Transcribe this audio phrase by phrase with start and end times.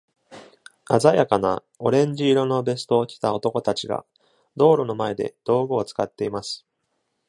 [0.89, 4.03] 鮮やかなオレンジ色のベストを着た男たちが、
[4.57, 6.65] 道路の前で道具を使っています。